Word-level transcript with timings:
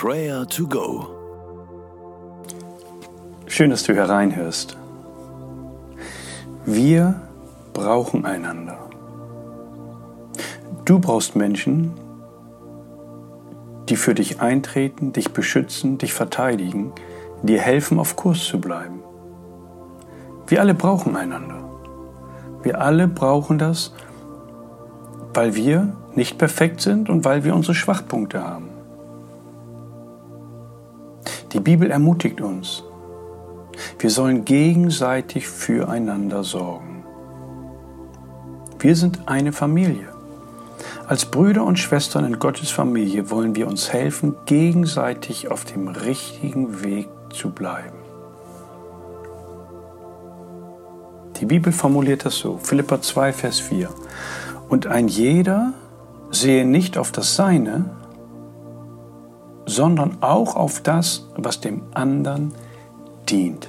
Prayer 0.00 0.46
to 0.46 0.64
Go. 0.64 1.08
Schön, 3.48 3.70
dass 3.70 3.82
du 3.82 3.96
hereinhörst. 3.96 4.76
Wir 6.64 7.20
brauchen 7.72 8.24
einander. 8.24 8.78
Du 10.84 11.00
brauchst 11.00 11.34
Menschen, 11.34 11.94
die 13.88 13.96
für 13.96 14.14
dich 14.14 14.40
eintreten, 14.40 15.12
dich 15.12 15.32
beschützen, 15.32 15.98
dich 15.98 16.12
verteidigen, 16.12 16.92
dir 17.42 17.60
helfen, 17.60 17.98
auf 17.98 18.14
Kurs 18.14 18.44
zu 18.44 18.60
bleiben. 18.60 19.00
Wir 20.46 20.60
alle 20.60 20.74
brauchen 20.74 21.16
einander. 21.16 21.68
Wir 22.62 22.80
alle 22.80 23.08
brauchen 23.08 23.58
das, 23.58 23.92
weil 25.34 25.56
wir 25.56 25.96
nicht 26.14 26.38
perfekt 26.38 26.82
sind 26.82 27.10
und 27.10 27.24
weil 27.24 27.42
wir 27.42 27.52
unsere 27.56 27.74
Schwachpunkte 27.74 28.44
haben. 28.44 28.77
Die 31.52 31.60
Bibel 31.60 31.90
ermutigt 31.90 32.40
uns, 32.42 32.84
wir 33.98 34.10
sollen 34.10 34.44
gegenseitig 34.44 35.48
füreinander 35.48 36.44
sorgen. 36.44 37.04
Wir 38.78 38.94
sind 38.94 39.26
eine 39.26 39.52
Familie. 39.52 40.08
Als 41.06 41.24
Brüder 41.24 41.64
und 41.64 41.78
Schwestern 41.78 42.24
in 42.24 42.38
Gottes 42.38 42.70
Familie 42.70 43.30
wollen 43.30 43.56
wir 43.56 43.66
uns 43.66 43.92
helfen, 43.92 44.36
gegenseitig 44.44 45.50
auf 45.50 45.64
dem 45.64 45.88
richtigen 45.88 46.82
Weg 46.82 47.08
zu 47.32 47.50
bleiben. 47.50 47.96
Die 51.40 51.46
Bibel 51.46 51.72
formuliert 51.72 52.26
das 52.26 52.36
so, 52.36 52.58
Philippa 52.58 53.00
2, 53.00 53.32
Vers 53.32 53.60
4. 53.60 53.88
Und 54.68 54.86
ein 54.86 55.08
jeder 55.08 55.72
sehe 56.30 56.66
nicht 56.66 56.98
auf 56.98 57.10
das 57.10 57.36
Seine, 57.36 57.86
sondern 59.68 60.18
auch 60.22 60.56
auf 60.56 60.80
das, 60.80 61.28
was 61.36 61.60
dem 61.60 61.82
anderen 61.94 62.52
dient. 63.28 63.68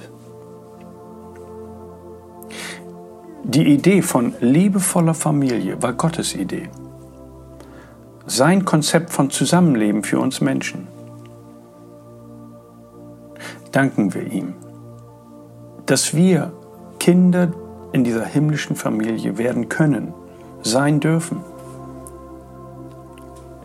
Die 3.44 3.66
Idee 3.66 4.02
von 4.02 4.34
liebevoller 4.40 5.14
Familie 5.14 5.82
war 5.82 5.92
Gottes 5.92 6.34
Idee 6.34 6.68
sein 8.30 8.64
Konzept 8.64 9.10
von 9.10 9.28
Zusammenleben 9.28 10.04
für 10.04 10.20
uns 10.20 10.40
Menschen. 10.40 10.86
Danken 13.72 14.14
wir 14.14 14.22
ihm, 14.22 14.54
dass 15.86 16.14
wir 16.14 16.52
Kinder 17.00 17.52
in 17.92 18.04
dieser 18.04 18.24
himmlischen 18.24 18.76
Familie 18.76 19.36
werden 19.36 19.68
können, 19.68 20.14
sein 20.62 21.00
dürfen. 21.00 21.40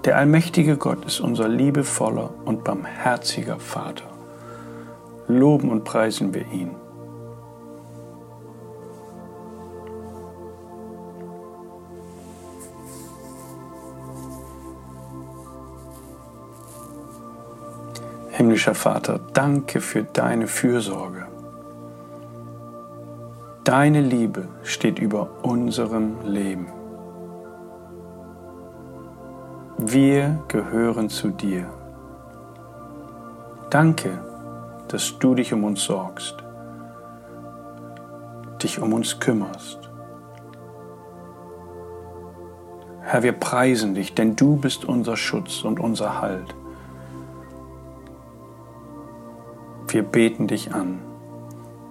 Der 0.05 0.17
allmächtige 0.17 0.77
Gott 0.77 1.03
ist 1.03 1.19
unser 1.19 1.47
liebevoller 1.47 2.29
und 2.45 2.63
barmherziger 2.63 3.57
Vater. 3.57 4.05
Loben 5.27 5.71
und 5.71 5.83
preisen 5.83 6.31
wir 6.31 6.45
ihn. 6.51 6.75
Himmlischer 18.29 18.75
Vater, 18.75 19.19
danke 19.33 19.81
für 19.81 20.03
deine 20.03 20.45
Fürsorge. 20.45 21.25
Deine 23.63 24.01
Liebe 24.01 24.49
steht 24.61 24.99
über 24.99 25.29
unserem 25.41 26.17
Leben. 26.23 26.84
Wir 29.77 30.41
gehören 30.47 31.09
zu 31.09 31.31
dir. 31.31 31.69
Danke, 33.69 34.23
dass 34.87 35.19
du 35.19 35.35
dich 35.35 35.51
um 35.51 35.65
uns 35.65 35.83
sorgst, 35.83 36.37
dich 38.63 38.81
um 38.81 38.93
uns 38.93 39.19
kümmerst. 39.19 39.79
Herr, 43.01 43.21
wir 43.23 43.33
preisen 43.33 43.95
dich, 43.95 44.15
denn 44.15 44.37
du 44.37 44.55
bist 44.55 44.85
unser 44.85 45.17
Schutz 45.17 45.63
und 45.63 45.81
unser 45.81 46.21
Halt. 46.21 46.55
Wir 49.89 50.03
beten 50.03 50.47
dich 50.47 50.73
an, 50.73 51.01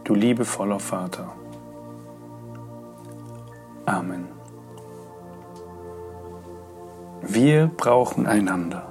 du 0.04 0.14
liebevoller 0.14 0.80
Vater. 0.80 1.32
Amen. 3.84 4.43
Wir 7.26 7.70
brauchen 7.74 8.26
einander. 8.26 8.88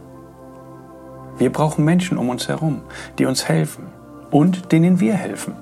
Wir 1.38 1.52
brauchen 1.52 1.86
Menschen 1.86 2.18
um 2.18 2.30
uns 2.30 2.48
herum, 2.48 2.82
die 3.18 3.26
uns 3.26 3.48
helfen 3.48 3.88
und 4.32 4.72
denen 4.72 5.00
wir 5.00 5.14
helfen. 5.14 5.56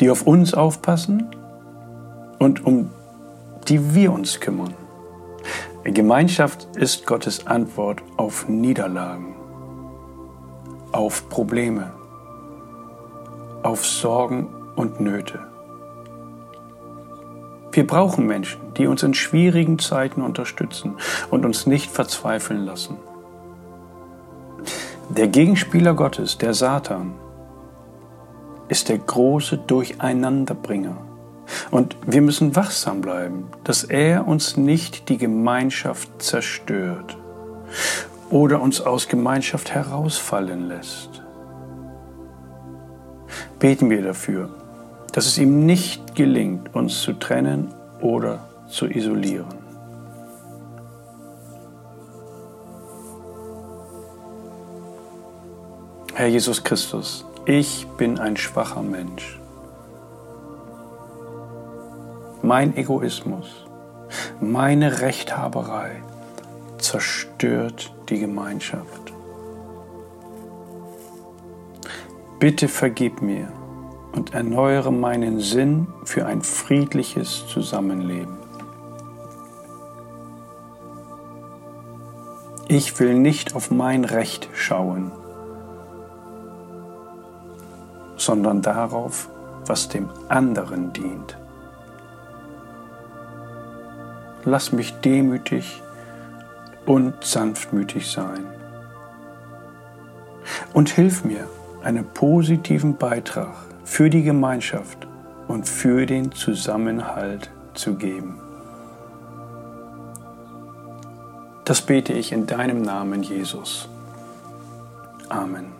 Die 0.00 0.10
auf 0.10 0.26
uns 0.26 0.54
aufpassen 0.54 1.30
und 2.38 2.64
um 2.64 2.90
die 3.68 3.94
wir 3.94 4.12
uns 4.12 4.40
kümmern. 4.40 4.74
Gemeinschaft 5.84 6.76
ist 6.76 7.06
Gottes 7.06 7.46
Antwort 7.46 8.02
auf 8.16 8.48
Niederlagen 8.48 9.38
auf 10.92 11.28
Probleme, 11.28 11.92
auf 13.62 13.84
Sorgen 13.84 14.48
und 14.76 15.00
Nöte. 15.00 15.47
Wir 17.72 17.86
brauchen 17.86 18.26
Menschen, 18.26 18.60
die 18.74 18.86
uns 18.86 19.02
in 19.02 19.14
schwierigen 19.14 19.78
Zeiten 19.78 20.22
unterstützen 20.22 20.96
und 21.30 21.44
uns 21.44 21.66
nicht 21.66 21.90
verzweifeln 21.90 22.64
lassen. 22.64 22.96
Der 25.10 25.28
Gegenspieler 25.28 25.94
Gottes, 25.94 26.38
der 26.38 26.54
Satan, 26.54 27.14
ist 28.68 28.88
der 28.88 28.98
große 28.98 29.58
Durcheinanderbringer. 29.58 30.96
Und 31.70 31.96
wir 32.06 32.20
müssen 32.20 32.56
wachsam 32.56 33.00
bleiben, 33.00 33.48
dass 33.64 33.84
er 33.84 34.26
uns 34.26 34.56
nicht 34.56 35.08
die 35.08 35.16
Gemeinschaft 35.16 36.22
zerstört 36.22 37.16
oder 38.30 38.60
uns 38.60 38.80
aus 38.80 39.08
Gemeinschaft 39.08 39.74
herausfallen 39.74 40.68
lässt. 40.68 41.22
Beten 43.58 43.88
wir 43.88 44.02
dafür, 44.02 44.50
dass 45.12 45.26
es 45.26 45.38
ihm 45.38 45.66
nicht 45.66 46.14
gelingt, 46.14 46.74
uns 46.74 47.02
zu 47.02 47.12
trennen 47.14 47.72
oder 48.00 48.40
zu 48.68 48.86
isolieren. 48.86 49.58
Herr 56.14 56.26
Jesus 56.26 56.64
Christus, 56.64 57.24
ich 57.46 57.86
bin 57.96 58.18
ein 58.18 58.36
schwacher 58.36 58.82
Mensch. 58.82 59.38
Mein 62.42 62.76
Egoismus, 62.76 63.46
meine 64.40 65.00
Rechthaberei, 65.00 66.02
zerstört 66.78 67.92
die 68.08 68.18
Gemeinschaft. 68.18 69.12
Bitte 72.38 72.68
vergib 72.68 73.20
mir 73.22 73.48
und 74.18 74.34
erneuere 74.34 74.90
meinen 74.90 75.38
Sinn 75.38 75.86
für 76.02 76.26
ein 76.26 76.42
friedliches 76.42 77.46
Zusammenleben. 77.46 78.36
Ich 82.66 82.98
will 82.98 83.14
nicht 83.14 83.54
auf 83.54 83.70
mein 83.70 84.04
Recht 84.04 84.48
schauen, 84.54 85.12
sondern 88.16 88.60
darauf, 88.60 89.28
was 89.66 89.88
dem 89.88 90.08
anderen 90.28 90.92
dient. 90.92 91.38
Lass 94.44 94.72
mich 94.72 94.94
demütig 94.94 95.80
und 96.86 97.14
sanftmütig 97.22 98.10
sein. 98.10 98.44
Und 100.72 100.88
hilf 100.88 101.24
mir, 101.24 101.46
einen 101.84 102.04
positiven 102.04 102.96
Beitrag 102.96 103.67
für 103.88 104.10
die 104.10 104.22
Gemeinschaft 104.22 105.08
und 105.48 105.66
für 105.66 106.04
den 106.04 106.30
Zusammenhalt 106.30 107.50
zu 107.72 107.94
geben. 107.94 108.38
Das 111.64 111.80
bete 111.80 112.12
ich 112.12 112.30
in 112.30 112.46
deinem 112.46 112.82
Namen, 112.82 113.22
Jesus. 113.22 113.88
Amen. 115.30 115.72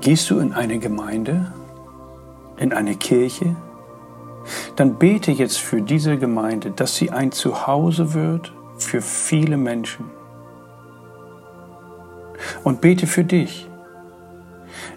Gehst 0.00 0.30
du 0.30 0.38
in 0.38 0.52
eine 0.52 0.78
Gemeinde, 0.78 1.52
in 2.58 2.72
eine 2.72 2.94
Kirche, 2.94 3.56
dann 4.76 4.96
bete 4.96 5.32
jetzt 5.32 5.58
für 5.58 5.80
diese 5.80 6.18
Gemeinde, 6.18 6.70
dass 6.70 6.94
sie 6.94 7.10
ein 7.10 7.32
Zuhause 7.32 8.12
wird 8.12 8.52
für 8.76 9.00
viele 9.00 9.56
Menschen. 9.56 10.15
Und 12.66 12.80
bete 12.80 13.06
für 13.06 13.22
dich, 13.22 13.68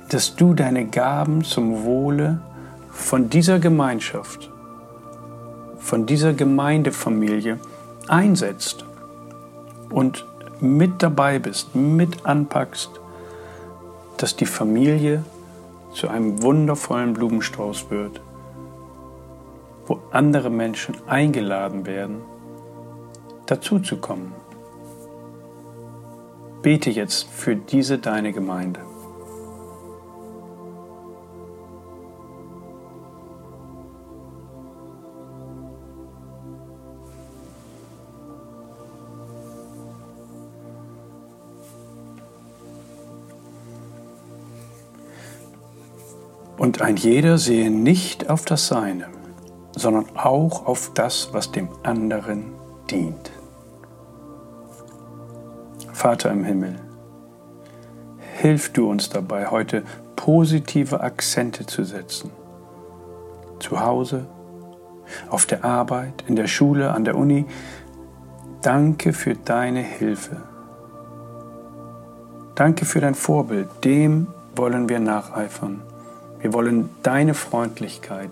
dass 0.09 0.35
du 0.35 0.55
deine 0.55 0.87
Gaben 0.87 1.43
zum 1.43 1.83
Wohle 1.83 2.41
von 2.89 3.29
dieser 3.29 3.59
Gemeinschaft, 3.59 4.49
von 5.77 6.07
dieser 6.07 6.33
Gemeindefamilie 6.33 7.59
einsetzt 8.07 8.85
und 9.91 10.25
mit 10.59 11.03
dabei 11.03 11.37
bist, 11.37 11.75
mit 11.75 12.25
anpackst, 12.25 12.89
dass 14.17 14.35
die 14.35 14.47
Familie 14.47 15.23
zu 15.93 16.07
einem 16.07 16.41
wundervollen 16.41 17.13
Blumenstrauß 17.13 17.91
wird, 17.91 18.19
wo 19.85 19.99
andere 20.09 20.49
Menschen 20.49 20.95
eingeladen 21.05 21.85
werden, 21.85 22.23
dazuzukommen. 23.45 24.48
Bete 26.61 26.89
jetzt 26.89 27.29
für 27.29 27.55
diese 27.55 27.99
deine 27.99 28.33
Gemeinde. 28.33 28.81
Und 46.57 46.81
ein 46.81 46.97
jeder 46.97 47.37
sehe 47.37 47.71
nicht 47.71 48.29
auf 48.29 48.43
das 48.43 48.67
Seine, 48.67 49.07
sondern 49.77 50.05
auch 50.17 50.65
auf 50.65 50.91
das, 50.93 51.29
was 51.31 51.53
dem 51.53 51.69
anderen 51.83 52.51
dient. 52.91 53.38
Vater 55.99 56.31
im 56.31 56.45
Himmel, 56.45 56.75
hilf 58.37 58.71
du 58.71 58.89
uns 58.89 59.09
dabei, 59.09 59.47
heute 59.47 59.83
positive 60.15 61.01
Akzente 61.01 61.65
zu 61.65 61.83
setzen. 61.83 62.31
Zu 63.59 63.81
Hause, 63.81 64.25
auf 65.29 65.45
der 65.45 65.65
Arbeit, 65.65 66.23
in 66.25 66.37
der 66.37 66.47
Schule, 66.47 66.93
an 66.93 67.03
der 67.03 67.17
Uni. 67.17 67.45
Danke 68.61 69.11
für 69.11 69.35
deine 69.35 69.81
Hilfe. 69.81 70.37
Danke 72.55 72.85
für 72.85 73.01
dein 73.01 73.13
Vorbild. 73.13 73.67
Dem 73.83 74.27
wollen 74.55 74.87
wir 74.87 75.01
nacheifern. 75.01 75.81
Wir 76.39 76.53
wollen 76.53 76.91
deine 77.03 77.33
Freundlichkeit 77.33 78.31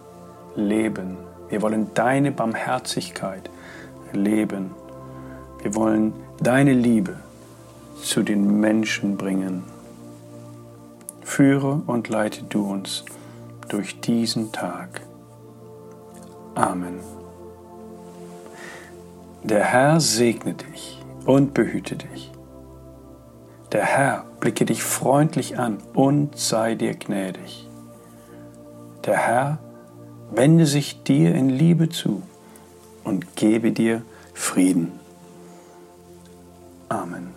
leben. 0.55 1.17
Wir 1.49 1.61
wollen 1.61 1.93
deine 1.95 2.31
Barmherzigkeit 2.31 3.49
leben. 4.13 4.71
Wir 5.61 5.75
wollen 5.75 6.13
deine 6.39 6.71
Liebe 6.71 7.26
zu 8.01 8.23
den 8.23 8.59
Menschen 8.59 9.17
bringen. 9.17 9.63
Führe 11.23 11.81
und 11.87 12.09
leite 12.09 12.43
du 12.43 12.65
uns 12.65 13.05
durch 13.69 13.99
diesen 14.01 14.51
Tag. 14.51 15.01
Amen. 16.55 16.99
Der 19.43 19.63
Herr 19.63 19.99
segne 19.99 20.53
dich 20.53 21.01
und 21.25 21.53
behüte 21.53 21.95
dich. 21.95 22.31
Der 23.71 23.83
Herr 23.83 24.25
blicke 24.39 24.65
dich 24.65 24.83
freundlich 24.83 25.59
an 25.59 25.77
und 25.93 26.37
sei 26.37 26.75
dir 26.75 26.95
gnädig. 26.95 27.67
Der 29.05 29.17
Herr 29.17 29.59
wende 30.31 30.65
sich 30.65 31.03
dir 31.03 31.35
in 31.35 31.49
Liebe 31.49 31.89
zu 31.89 32.23
und 33.03 33.35
gebe 33.35 33.71
dir 33.71 34.01
Frieden. 34.33 34.91
Amen. 36.89 37.36